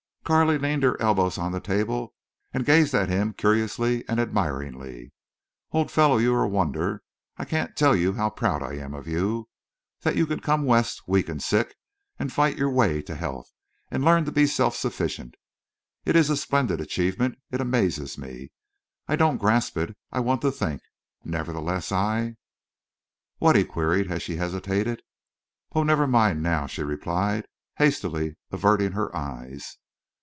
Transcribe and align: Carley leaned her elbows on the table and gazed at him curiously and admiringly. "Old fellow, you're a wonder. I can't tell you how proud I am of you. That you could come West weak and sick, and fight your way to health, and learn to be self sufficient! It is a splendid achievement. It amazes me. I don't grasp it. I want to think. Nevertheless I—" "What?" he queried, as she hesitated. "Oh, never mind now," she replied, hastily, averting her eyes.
Carley 0.23 0.57
leaned 0.57 0.83
her 0.83 1.01
elbows 1.01 1.37
on 1.37 1.51
the 1.51 1.59
table 1.59 2.13
and 2.53 2.65
gazed 2.65 2.93
at 2.93 3.09
him 3.09 3.33
curiously 3.33 4.07
and 4.07 4.17
admiringly. 4.17 5.11
"Old 5.73 5.91
fellow, 5.91 6.19
you're 6.19 6.43
a 6.43 6.47
wonder. 6.47 7.03
I 7.35 7.43
can't 7.43 7.75
tell 7.75 7.93
you 7.97 8.13
how 8.13 8.29
proud 8.29 8.63
I 8.63 8.75
am 8.75 8.93
of 8.93 9.07
you. 9.07 9.49
That 10.03 10.15
you 10.15 10.25
could 10.25 10.41
come 10.41 10.63
West 10.63 11.01
weak 11.05 11.27
and 11.27 11.43
sick, 11.43 11.75
and 12.17 12.31
fight 12.31 12.57
your 12.57 12.69
way 12.69 13.01
to 13.01 13.15
health, 13.15 13.51
and 13.89 14.05
learn 14.05 14.23
to 14.23 14.31
be 14.31 14.47
self 14.47 14.73
sufficient! 14.73 15.35
It 16.05 16.15
is 16.15 16.29
a 16.29 16.37
splendid 16.37 16.79
achievement. 16.79 17.37
It 17.51 17.59
amazes 17.59 18.17
me. 18.17 18.53
I 19.09 19.17
don't 19.17 19.37
grasp 19.39 19.75
it. 19.75 19.97
I 20.13 20.21
want 20.21 20.41
to 20.43 20.51
think. 20.51 20.81
Nevertheless 21.25 21.91
I—" 21.91 22.37
"What?" 23.39 23.57
he 23.57 23.65
queried, 23.65 24.09
as 24.09 24.23
she 24.23 24.37
hesitated. 24.37 25.01
"Oh, 25.75 25.83
never 25.83 26.07
mind 26.07 26.41
now," 26.41 26.67
she 26.67 26.83
replied, 26.83 27.47
hastily, 27.79 28.37
averting 28.49 28.93
her 28.93 29.13
eyes. 29.13 29.77